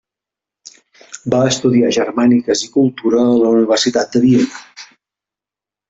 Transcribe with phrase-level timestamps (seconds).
[1.33, 4.93] Va estudiar Germàniques i cultura a la universitat de Viena.